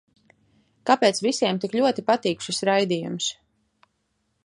[0.91, 3.33] Kāpēc visiem tik ļoti patīk šis raidījums?